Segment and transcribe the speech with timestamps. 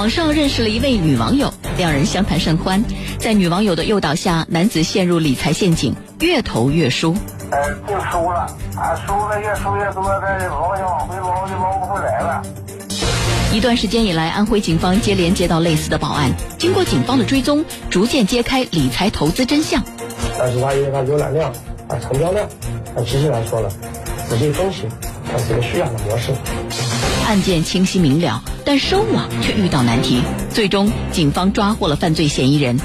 [0.00, 2.82] 网上认识了一位女网友，两人相谈甚欢。
[3.18, 7.14] 在女网友的诱导下，男子陷入理财陷阱，越投越输。
[7.50, 12.42] 呃，就输了，啊，输的越输越多，这捞想往回捞就捞不回来了。
[13.52, 19.84] 一段时间以来，安徽警方接连接到类似的报案，经过警方的追踪，逐渐揭开理财投资真相。
[20.38, 21.52] 但是它因为它浏览量、
[21.88, 22.46] 啊成交量，
[22.96, 23.68] 啊其实来说呢，
[24.30, 24.88] 仔细分析，
[25.32, 26.32] 它是一个虚假的模式。
[27.26, 30.22] 案件清晰明了，但收网却遇到难题。
[30.52, 32.78] 最终，警方抓获了犯罪嫌疑人。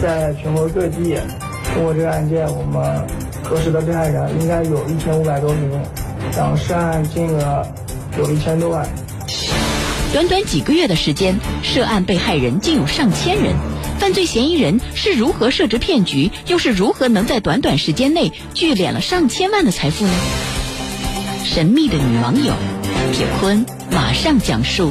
[0.00, 1.18] 在全国各地，
[1.74, 3.06] 通过这个案件，我们
[3.42, 5.70] 核实的被害人应该有一千五百多名，
[6.34, 7.66] 然后涉案金额
[8.16, 8.88] 有一千多万。
[10.12, 13.54] 短短几个月的时间，涉案被害人竟有上千人。
[14.00, 20.12] 犯罪嫌疑人是如何设置骗局，又是如何能在短短时间内聚敛了上千万的财富呢？
[21.44, 22.54] 神秘的女网友，
[23.12, 24.90] 铁坤马上讲述。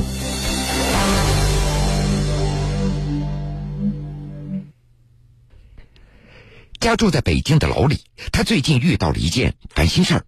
[6.80, 10.26] 家住在北京的老李，他最近遇到了一件烦心事儿。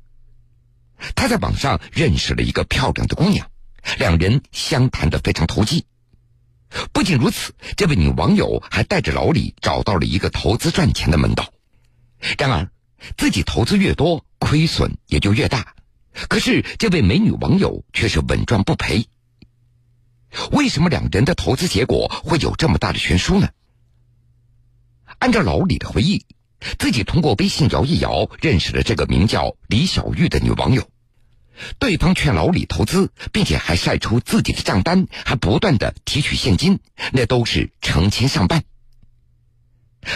[1.14, 3.48] 他在网上认识了一个漂亮的姑娘，
[4.00, 5.86] 两人相谈的非常投机。
[6.92, 11.52] 不仅如此，这位女网友还带着老李找到了一个投资赚钱的门道。
[12.38, 12.70] 然而，
[13.18, 15.76] 自己投资越多，亏损也就越大。
[16.30, 19.08] 可是，这位美女网友却是稳赚不赔。
[20.52, 23.50] 为什么两人的投资结果会有这么大的悬殊呢？
[25.20, 26.26] 按照老李的回忆。
[26.78, 30.88] 自己通过微信摇一摇认识了这个名叫李小玉的女网友，
[31.80, 36.80] 对方劝老李投资，并且还晒出自己的账单，还不断的提取现金，
[37.12, 38.64] 那都是成千上万。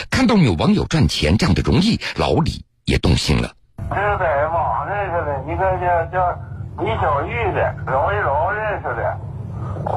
[0.10, 3.54] 看到女网友赚钱这样的容易，老李也动心了。
[3.90, 6.40] 这是在网上认识的，一个叫叫
[6.80, 9.20] 李小玉的，饶一饶认识的。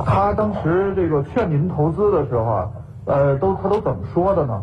[0.05, 2.69] 他当时这个劝您投资的时候啊，
[3.06, 4.62] 呃，都他都怎么说的呢？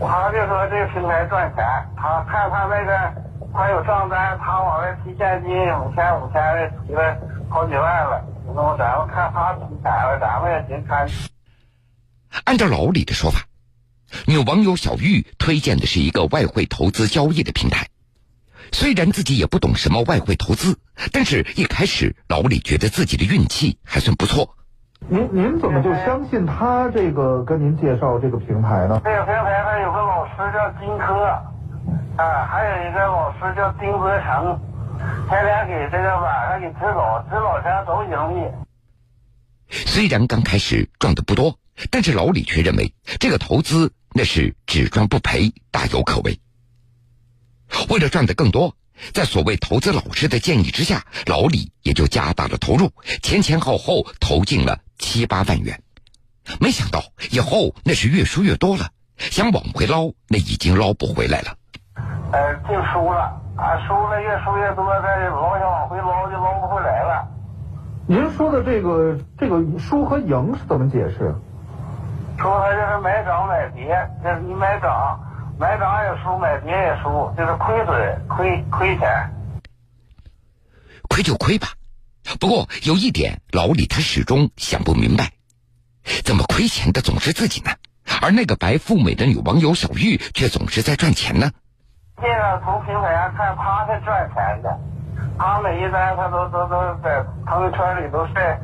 [0.00, 1.64] 他就说这个平台赚钱，
[1.96, 3.14] 他看他那个
[3.52, 5.50] 他有账单，他往外提现金
[5.80, 7.16] 五千五千的提了
[7.48, 8.24] 好几万了。
[8.54, 11.08] 那咱们看他提钱了，咱们也行看。
[12.44, 13.40] 按照老李的说法，
[14.26, 17.86] 女网友小玉推荐的是一个外汇投资交易的平台。
[18.72, 20.78] 虽然自己也不懂什么外汇投资，
[21.12, 24.56] 但是一开始老李觉得自己的运气还算不错。
[25.08, 29.00] 您您怎么就相信他这个跟您介绍这个平台呢？
[29.02, 31.42] 这个平台上有个老师叫金科，
[32.20, 34.60] 啊，还有一个老师叫丁泽成，
[35.28, 38.50] 天天给这个晚上给指导，指导前都盈利。
[39.70, 41.58] 虽然刚开始赚的不多，
[41.90, 46.38] 但是老李却认为这个投资那是只赚不赔，大有可为。
[47.88, 48.76] 为了赚得更多。
[49.14, 52.92] 在所谓投资老师的建议之下，老李也就加大了投入，
[53.22, 55.82] 前前后后投进了七八万元。
[56.60, 61.56] 没想到以后那是越输越多了，想往回捞，那已经捞不回来了。
[62.32, 67.28] 呃，就输了，啊，输了越输越多，这老想往回捞就捞不回来了。
[68.06, 71.34] 您说的这个这个输和赢是怎么解释？
[72.38, 75.20] 说他就是买涨买跌，就是你买涨。
[75.58, 79.30] 买涨也输，买跌也输，就是亏损，亏亏钱。
[81.06, 81.68] 亏就亏吧，
[82.40, 85.32] 不过有一点，老李他始终想不明白，
[86.24, 87.72] 怎么亏钱的总是自己呢？
[88.22, 91.50] 而那个白富美的女网友小玉却总是在赚钱呢？
[92.22, 94.78] 这个从平台上看，他是赚钱的，
[95.38, 98.60] 他每一单他都都都在朋友圈里都晒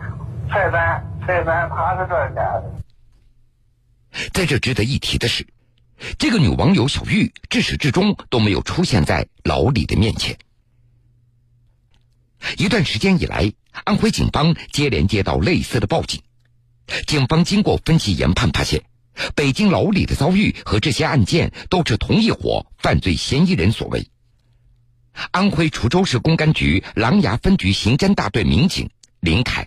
[0.51, 2.73] 晒单晒单，他是赚钱的。
[4.33, 5.47] 在这值得一提的是。
[6.19, 10.37] 这个女网友小玉至始至终都没有出现在老李的面前。
[12.59, 13.51] 一段时间以来，
[13.85, 16.23] 安徽警方接连接到类似的报警。
[17.07, 18.83] 警方经过分析研判，发现
[19.35, 24.09] 北京老李的遭遇和这些案件都是同一伙犯罪嫌疑人所为。
[25.31, 28.91] 安徽滁州市公安局琅琊分局刑侦大队民警
[29.21, 29.67] 林凯，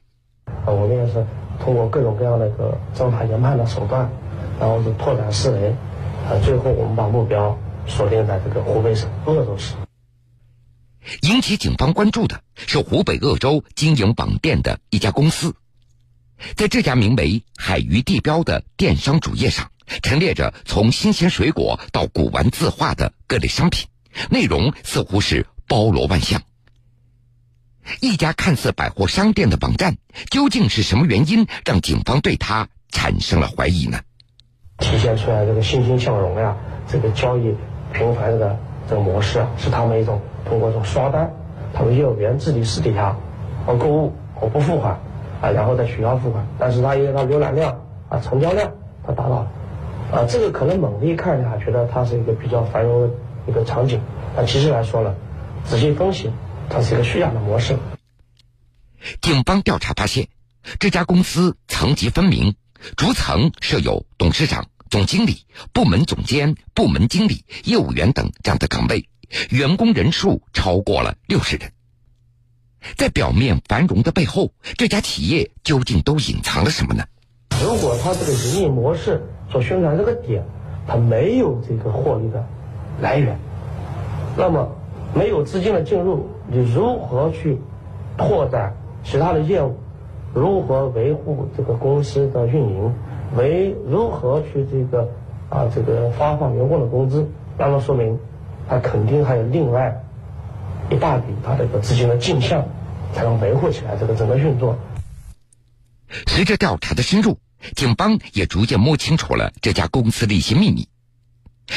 [0.65, 1.25] 我们也是
[1.59, 4.09] 通过各种各样的个侦查研判的手段，
[4.59, 5.75] 然后是拓展思维。
[6.27, 7.57] 啊最后，我们把目标
[7.88, 9.73] 锁定在这个湖北省鄂州市。
[11.21, 15.56] 引起警方关注的是湖北鄂州经营网店的一家公司，
[16.56, 19.71] 在这家名为“海鱼地标”的电商主页上，
[20.01, 23.88] 陈列着从新鲜水果到古玩字画的各类商品，
[24.30, 26.41] 内容似乎是包罗万象。
[28.01, 29.97] 一家看似百货商店的网站，
[30.30, 34.00] 究竟是什么原因让警方对它产生了怀疑呢？
[34.77, 36.56] 体现出来这个欣欣向荣呀，
[36.88, 37.56] 这个交易
[37.92, 38.57] 频繁的
[38.88, 41.33] 这个模式啊，是他们一种通过这种刷单，
[41.74, 43.18] 他们业务员自己私底下啊
[43.65, 44.97] 我购物我不付款
[45.41, 48.71] 啊，然后再取消付款，但是他因为他浏览量啊成交量
[49.06, 49.51] 他达到了，
[50.12, 53.09] 啊，这个可能猛地一看下觉得它是一个比较繁荣的
[53.47, 54.01] 一个场景，
[54.36, 55.15] 但其实来说呢，
[55.63, 56.31] 仔细分析，
[56.69, 57.77] 它是一个虚假的模式。
[59.21, 60.27] 警方调查发现，
[60.80, 62.56] 这家公司层级分明，
[62.97, 69.07] 逐层设有董事长、总经理、部门总监、部门经理、业务员等这样的岗位，
[69.50, 71.71] 员工人数超过了六十人。
[72.99, 77.05] 在表面繁荣的背后，这家企业究竟都隐藏了什么呢？
[77.63, 80.43] 如果它这个盈利模式所宣传这个点，
[80.85, 82.45] 它没有这个获利的
[82.99, 83.39] 来源，
[84.35, 84.67] 那么
[85.13, 87.57] 没有资金的进入，你如何去
[88.17, 89.77] 拓展其他的业务？
[90.33, 92.93] 如何维护这个公司的运营？
[93.37, 95.07] 为如何去这个
[95.47, 97.25] 啊这个发放员工的工资？
[97.57, 98.19] 那么说明，
[98.67, 100.03] 它肯定还有另外。
[100.91, 102.65] 一大笔他这个资金的进项，
[103.13, 104.77] 才能维护起来这个整个运作。
[106.27, 107.39] 随着调查的深入，
[107.75, 110.88] 警方也逐渐摸清楚了这家公司的一些秘密。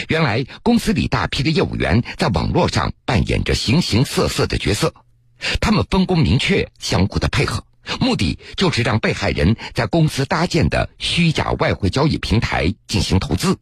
[0.09, 4.95] 原来，公司里大批的业务员在网络上扮演着形形色色的角色，
[5.61, 7.67] 他们分工明确，相互的配合，
[8.01, 13.59] 目的就是让被害人在公司搭建的虚假外汇交易平台进行投资，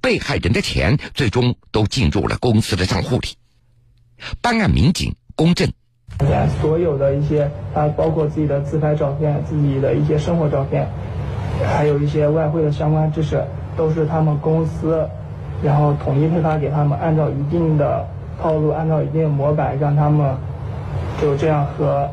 [0.00, 3.30] 被害人的钱最终都进入了公司的账户里。
[4.40, 5.72] 办案民警龚振，
[6.60, 10.88] 所有的一些，他包括自己的自拍照片、自己的一些生活照片，
[11.64, 13.42] 还有一些外汇的相关知识，
[13.76, 15.08] 都是他们公司，
[15.62, 18.06] 然后统一配发给他们，按照一定的
[18.42, 20.36] 套路，按照一定的模板，让他们
[21.20, 22.08] 就这样和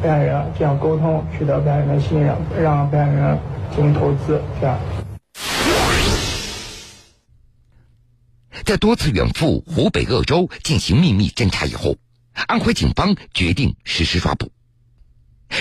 [0.00, 3.38] 被害人这样沟通，取得被害人的信任，让被害人
[3.74, 4.78] 进行投资，这样。
[8.64, 11.96] 在多次远赴湖北鄂州进行秘密侦查以后，
[12.46, 14.52] 安徽警方决定实施抓捕。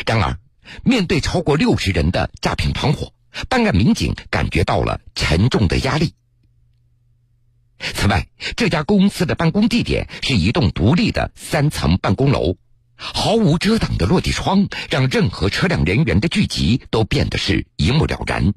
[0.05, 0.37] 然而，
[0.83, 3.13] 面对超过六十人的诈骗团伙，
[3.49, 6.13] 办案民警感觉到了沉重的压力。
[7.79, 12.55] 此外，这家公司的办公地点是一栋独立的三层办公楼，
[12.95, 18.53] 毫无遮挡的落地窗让任何车辆人员的聚集都变得是一目了然。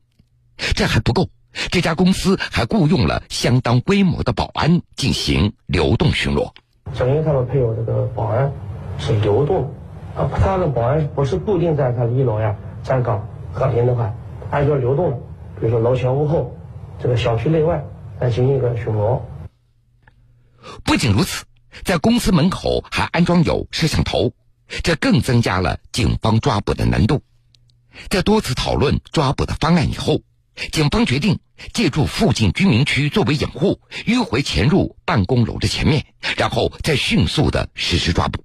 [0.74, 1.30] 这还不够。
[1.72, 6.54] 这家公司还雇佣了相当规模的保安进行流动巡逻。
[6.94, 8.52] 首先他们配有这个保安
[8.98, 9.72] 是流动，
[10.16, 14.12] 啊，他的保安不是固定在他的一楼呀站岗和平的话，
[14.50, 15.22] 按照流动，
[15.58, 16.56] 比如说楼前屋后，
[16.98, 17.84] 这个小区内外
[18.18, 19.20] 来进行一个巡逻。
[20.84, 21.44] 不仅如此，
[21.84, 24.32] 在公司门口还安装有摄像头，
[24.82, 27.22] 这更增加了警方抓捕的难度。
[28.08, 30.20] 在多次讨论抓捕的方案以后。
[30.72, 31.38] 警方决定
[31.72, 36.04] 借助附近居民区作为掩护，迂回潜入办公楼的前面，
[36.36, 38.42] 然后再迅速的实施抓捕。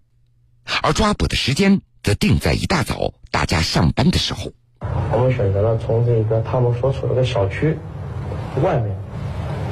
[0.81, 4.51] 而抓捕的时间则定在一大早，大家上班的时候。
[5.12, 7.77] 我们选择了从这个他们所处的小区
[8.62, 8.95] 外面，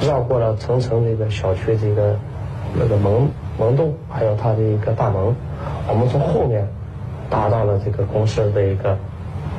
[0.02, 2.20] 绕过了层层这个小区这个
[2.74, 3.30] 那个门
[3.60, 5.36] 门洞，还有它的一个大门，
[5.88, 6.68] 我们从后面
[7.30, 8.98] 达到了这个公司的一个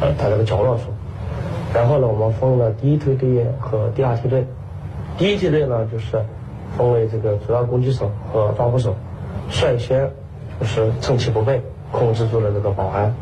[0.01, 0.85] 呃它这个角落处。
[1.75, 4.47] 然后呢，我们分了第一梯队和第二梯队。
[5.19, 6.25] 第一梯队呢，就是
[6.79, 8.95] 分为这个主要攻击手和抓捕手，
[9.51, 10.09] 率先
[10.61, 11.61] 就是趁其不备，
[11.91, 13.13] 控制住了这个保安。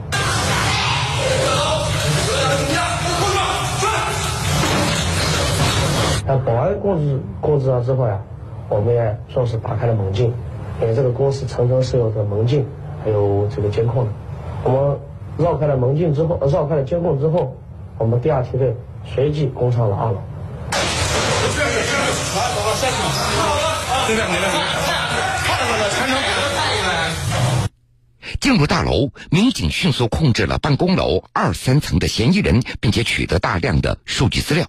[6.27, 8.21] 那保安控制控制了之后呀，
[8.69, 10.31] 我们也顺势打开了门禁，
[10.83, 12.67] 因为这个公司层层是有的门禁，
[13.03, 14.11] 还有这个监控的。
[14.65, 14.99] 我们
[15.39, 17.57] 绕开了门禁之后，绕开了监控之后。
[18.03, 18.75] 我们第二梯队
[19.15, 20.21] 随即攻上了二楼。
[28.41, 34.67] 进入大楼，民警迅速控制了办公楼二三层的嫌疑人，并且取得大量的数据资料。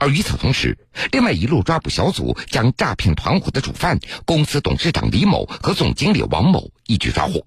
[0.00, 0.78] 而与此同时，
[1.12, 7.44] 另外一路抓捕小组将诈骗团伙的主犯公司董事长李某和总经理王某一举抓获。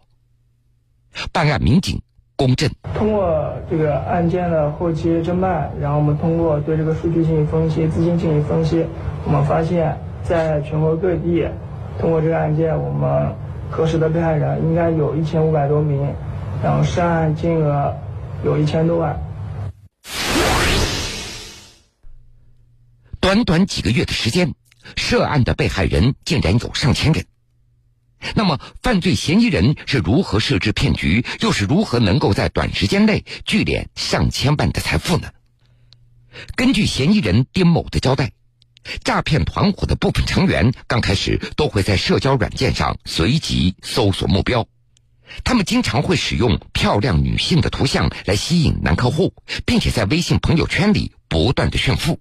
[1.31, 1.99] 办案民警。
[2.37, 2.69] 公正。
[2.93, 8.85] 通过这个案件的后期侦办，然后我们通过对这个数据进行分析、资金进行分析，
[9.25, 11.45] 我们发现，在全国各地，
[11.99, 13.35] 通过这个案件，我们
[13.69, 16.07] 核实的被害人应该有一千五百多名，
[16.63, 17.93] 然后涉案金额
[18.45, 19.19] 有一千多万。
[23.19, 24.53] 短短几个月的时间，
[24.95, 27.25] 涉案的被害人竟然有上千人。
[28.35, 35.29] 那么，犯罪嫌疑人是如何设置骗局，又是如何能够在短时间内聚敛上千万的财富呢？
[36.55, 38.31] 根据嫌疑人丁某的交代，
[39.03, 44.67] 诈骗团伙的部分成员刚开始都会在社交软件上随机搜索目标，
[45.43, 49.33] 他们经常会使用漂亮女性的图像来吸引男客户，
[49.65, 52.19] 并且在微信朋友圈里不断的炫富。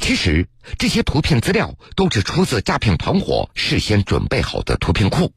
[0.00, 0.46] 其实
[0.78, 5.32] 这些图片资料都是出自诈骗团伙事先准备好的图片库。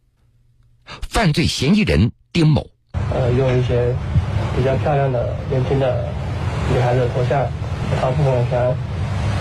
[1.01, 2.65] 犯罪嫌疑人丁某，
[3.13, 3.93] 呃，用一些
[4.57, 6.07] 比较漂亮的年轻的
[6.73, 7.45] 女孩子头像
[8.01, 8.75] 发布朋友圈，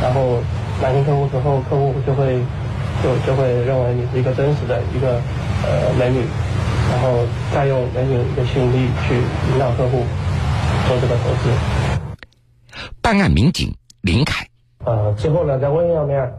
[0.03, 0.43] 然后
[0.83, 2.39] 男性客户之后，客户就会
[3.03, 5.21] 就就会认为你是一个真实的一个
[5.65, 6.21] 呃美女，
[6.91, 9.15] 然后再用美女的吸引力去
[9.53, 10.05] 引导客户
[10.87, 11.51] 做这个投资。
[13.01, 14.48] 办案民警林凯，
[14.89, 16.33] 呃，之后呢，在微信上面，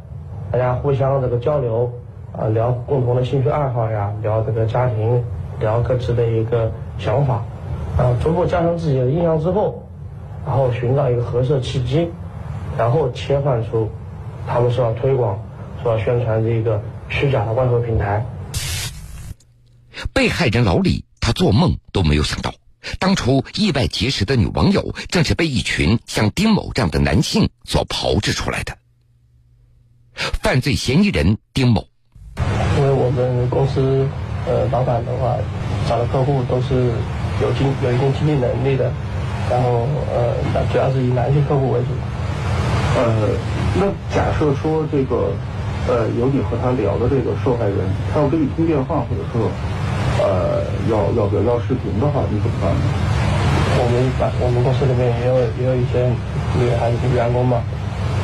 [0.52, 1.92] 大家互相这个交流。
[2.32, 5.24] 啊，聊共同的兴趣爱好呀，聊这个家庭，
[5.60, 7.44] 聊各自的一个想法，
[7.98, 9.84] 啊，逐步加深自己的印象之后，
[10.46, 12.12] 然后寻找一个合适的契机，
[12.78, 13.90] 然后切换出
[14.48, 15.40] 他们说要推广、
[15.82, 16.80] 说要宣传这个
[17.10, 18.24] 虚假的外汇平台。
[20.14, 22.54] 被害人老李，他做梦都没有想到，
[22.98, 28.78] 当初意外结识的女网友，正是被一群像丁某这样的男性所炮制出来的。
[30.42, 31.86] 犯罪嫌疑人丁某。
[32.78, 34.08] 因为我们公司，
[34.48, 35.36] 呃，老板的话，
[35.88, 36.92] 找的客户都是
[37.42, 38.92] 有经有一定经济能力的，
[39.50, 40.34] 然后呃，
[40.72, 41.88] 主要是以男性客户为主。
[42.96, 43.30] 呃，
[43.76, 45.32] 那假设说这个，
[45.88, 47.78] 呃，有你和他聊的这个受害人，
[48.14, 49.52] 他要跟你通电话，或者说，
[50.20, 52.82] 呃，要要要要视频的话，你怎么办呢？
[53.80, 56.06] 我们把我们公司里面也有也有一些
[56.60, 57.64] 女孩子员工嘛，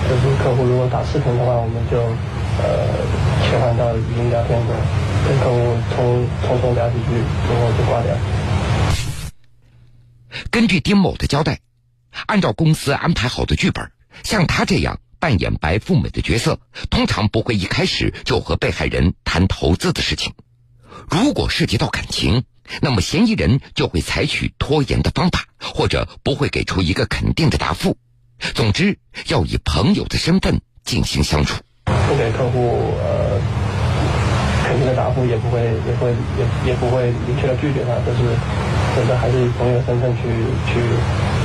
[0.09, 1.97] 就是客户如果打视频的话，我们就。
[2.57, 2.87] 呃，
[3.43, 4.73] 切换到语音聊天中，
[5.27, 7.11] 跟客户通通通聊几句
[7.49, 8.15] 然后就挂掉。
[10.49, 11.59] 根据丁某的交代，
[12.27, 13.91] 按照公司安排好的剧本，
[14.23, 16.57] 像他这样扮演白富美的角色，
[16.89, 20.31] 通常不会一开始就和被害人谈投资的事情。
[21.09, 22.43] 如果涉及到感情，
[22.81, 27.97] 那么嫌疑人就会采取拖延的方法，或者不会给出一个肯定的答复。
[28.53, 28.97] 总之，
[29.27, 31.61] 要以朋友的身份进行相处。
[31.85, 33.39] 不给客户呃
[34.63, 38.23] 肯定的答复，也不会也会也也不会明确的拒绝他，就是
[38.95, 40.23] 就是还是以朋友身份去
[40.67, 40.79] 去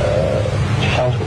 [0.03, 0.43] 呃
[0.81, 1.19] 去相处。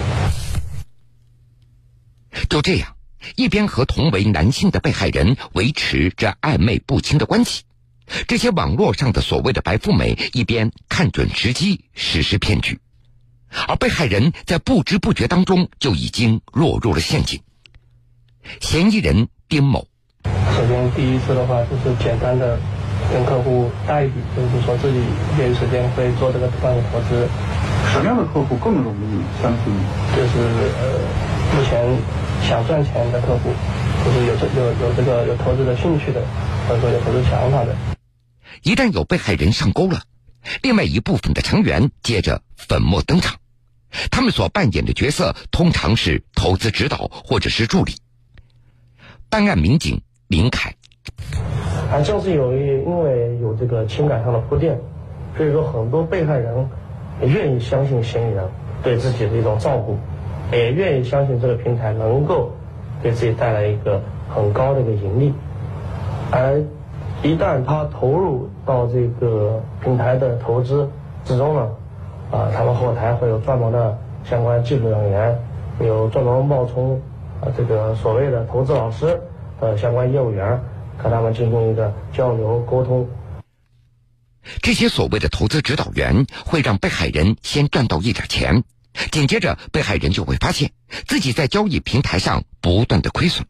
[2.49, 2.95] 就这样，
[3.35, 7.63] 一边和同为男性的被害人维持着暧昧不清的关系，
[8.27, 12.79] 这些网络上的所谓的白富美一边看准时机实施骗局，
[13.67, 17.41] 而被害人在不知不觉当中就已经落入了陷阱。
[18.60, 19.88] 嫌疑人丁某，
[20.24, 22.60] 首先第一次的话就是简单的
[23.12, 25.00] 跟客户带一笔，就是说自己
[25.39, 27.27] 业余时间会做这个方面投资。
[27.91, 29.74] 什么样的客户更容易相信？
[30.15, 30.39] 就是
[30.79, 31.00] 呃，
[31.55, 31.98] 目前
[32.48, 33.51] 想赚钱的客户，
[34.03, 36.22] 就是有这有有这个有投资的兴趣的，
[36.67, 37.92] 或者说有投资想法的。
[38.62, 40.03] 一旦有被害人上钩了，
[40.62, 43.38] 另外一部分的成员接着粉墨登场，
[44.12, 47.93] 他们所扮演的角色通常是投资指导或者是助理。
[49.29, 50.75] 办案民警林凯，
[51.91, 54.79] 啊正是由于因为有这个情感上的铺垫，
[55.36, 56.69] 所以说很多被害人
[57.22, 58.48] 愿意相信嫌疑人
[58.83, 59.98] 对自己的一种照顾，
[60.51, 62.55] 也愿意相信这个平台能够
[63.01, 65.33] 给自己带来一个很高的一个盈利，
[66.31, 66.63] 而
[67.23, 70.89] 一旦他投入到这个平台的投资
[71.23, 71.71] 之中了，
[72.29, 75.39] 啊，他们后台会有专门的相关技术人员，
[75.79, 77.01] 有专门冒充
[77.39, 77.47] 啊。
[77.55, 79.21] 这个所谓的投资老师
[79.61, 80.61] 的相关业务员，
[80.97, 83.07] 和他们进行一个交流沟通。
[84.61, 88.65] 这些所谓的投资指导员会让被害人先赚到一点钱，
[89.11, 90.71] 紧接着被害人就会发现
[91.07, 93.47] 自己在交易平台上不断的亏损，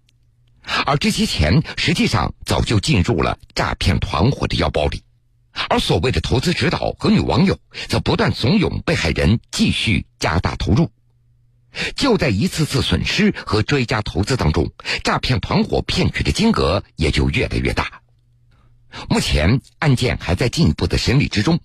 [0.85, 5.03] 而这些钱实际上早就进入了诈骗团伙的腰包里，
[5.69, 10.91] 而所谓的投资指导和女网友则不断怂恿被害人继续加大投入。
[11.95, 14.71] 就在一次次损失和追加投资当中，
[15.03, 18.01] 诈骗团伙骗取的金额也就越来越大。
[19.09, 21.59] 目前案件还在进一步的审理之中。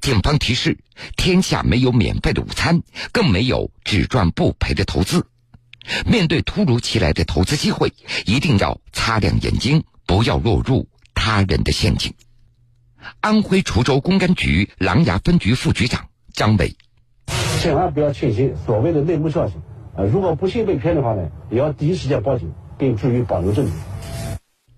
[0.00, 0.78] 警方提示：
[1.16, 2.82] 天下没有免费的午餐，
[3.12, 5.26] 更没有只赚不赔的投资。
[6.06, 7.92] 面对突如其来的投资机会，
[8.26, 12.12] 一定要擦亮眼睛，不要落入他人的陷阱。
[13.20, 16.74] 安徽滁州公安局琅琊分局副局长张伟。
[17.60, 19.54] 千万不要轻信所谓的内幕消息，
[19.96, 23.72] 呃，如果不幸被骗的话呢，也要第一时间报警，并注意保留证据。